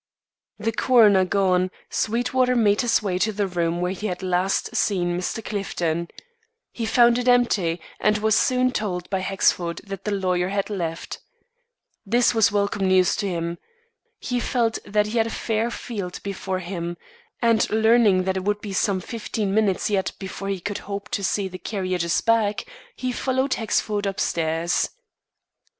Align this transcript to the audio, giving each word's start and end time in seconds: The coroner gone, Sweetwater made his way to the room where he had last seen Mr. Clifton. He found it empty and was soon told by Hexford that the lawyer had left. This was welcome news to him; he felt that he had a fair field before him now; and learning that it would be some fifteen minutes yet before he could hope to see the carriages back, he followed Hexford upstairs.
The 0.57 0.71
coroner 0.71 1.25
gone, 1.25 1.69
Sweetwater 1.91 2.55
made 2.55 2.81
his 2.81 3.03
way 3.03 3.19
to 3.19 3.31
the 3.31 3.45
room 3.45 3.81
where 3.81 3.91
he 3.91 4.07
had 4.07 4.23
last 4.23 4.75
seen 4.75 5.15
Mr. 5.15 5.45
Clifton. 5.45 6.07
He 6.71 6.87
found 6.87 7.19
it 7.19 7.27
empty 7.27 7.79
and 7.99 8.17
was 8.17 8.35
soon 8.35 8.71
told 8.71 9.07
by 9.11 9.19
Hexford 9.19 9.79
that 9.83 10.03
the 10.03 10.09
lawyer 10.11 10.49
had 10.49 10.71
left. 10.71 11.19
This 12.03 12.33
was 12.33 12.51
welcome 12.51 12.87
news 12.87 13.15
to 13.17 13.27
him; 13.29 13.59
he 14.17 14.39
felt 14.39 14.79
that 14.85 15.05
he 15.05 15.19
had 15.19 15.27
a 15.27 15.29
fair 15.29 15.69
field 15.69 16.19
before 16.23 16.57
him 16.57 16.97
now; 17.43 17.49
and 17.49 17.69
learning 17.69 18.23
that 18.23 18.37
it 18.37 18.43
would 18.43 18.59
be 18.59 18.73
some 18.73 19.01
fifteen 19.01 19.53
minutes 19.53 19.87
yet 19.91 20.13
before 20.17 20.47
he 20.49 20.59
could 20.59 20.79
hope 20.89 21.09
to 21.09 21.23
see 21.23 21.47
the 21.47 21.59
carriages 21.59 22.21
back, 22.21 22.65
he 22.95 23.11
followed 23.11 23.53
Hexford 23.53 24.07
upstairs. 24.07 24.89